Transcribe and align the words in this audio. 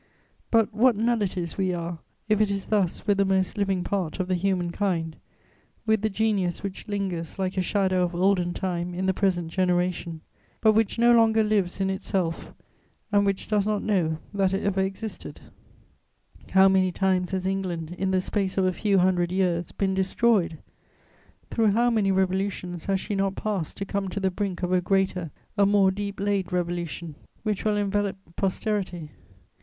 But 0.49 0.73
what 0.73 0.95
nullities 0.95 1.59
we 1.59 1.75
are, 1.75 1.99
if 2.27 2.41
it 2.41 2.49
is 2.49 2.69
thus 2.69 3.05
with 3.05 3.17
the 3.19 3.23
most 3.23 3.55
living 3.55 3.83
part 3.83 4.19
of 4.19 4.29
the 4.29 4.33
human 4.33 4.71
kind, 4.71 5.15
with 5.85 6.01
the 6.01 6.09
genius 6.09 6.63
which 6.63 6.87
lingers 6.87 7.37
like 7.37 7.55
a 7.55 7.61
shadow 7.61 8.01
of 8.01 8.15
olden 8.15 8.55
time 8.55 8.95
in 8.95 9.05
the 9.05 9.13
present 9.13 9.51
generation, 9.51 10.21
but 10.59 10.71
which 10.71 10.97
no 10.97 11.13
longer 11.15 11.43
lives 11.43 11.79
in 11.79 11.91
itself 11.91 12.51
and 13.11 13.27
which 13.27 13.47
does 13.47 13.67
not 13.67 13.83
know 13.83 14.17
that 14.33 14.55
it 14.55 14.63
ever 14.63 14.81
existed! 14.81 15.35
[Sidenote: 15.35 15.53
Changes 15.61 15.95
in 16.33 16.47
England.] 16.47 16.51
How 16.55 16.67
many 16.67 16.91
times 16.91 17.29
has 17.33 17.45
England, 17.45 17.95
in 17.99 18.09
the 18.09 18.21
space 18.21 18.57
of 18.57 18.65
a 18.65 18.73
few 18.73 18.97
hundred 18.97 19.31
years, 19.31 19.71
been 19.71 19.93
destroyed? 19.93 20.57
Through 21.51 21.73
how 21.73 21.91
many 21.91 22.11
revolutions 22.11 22.85
has 22.85 22.99
she 22.99 23.13
not 23.13 23.35
passed 23.35 23.77
to 23.77 23.85
come 23.85 24.09
to 24.09 24.19
the 24.19 24.31
brink 24.31 24.63
of 24.63 24.71
a 24.73 24.81
greater, 24.81 25.29
a 25.59 25.67
more 25.67 25.91
deep 25.91 26.19
laid 26.19 26.51
revolution, 26.51 27.13
which 27.43 27.63
will 27.63 27.77
envelop 27.77 28.17
posterity! 28.35 29.11